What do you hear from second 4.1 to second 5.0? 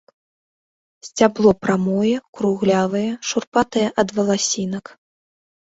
валасінак.